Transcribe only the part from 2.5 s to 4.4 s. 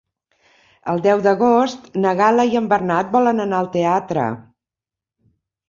i en Bernat volen anar al teatre.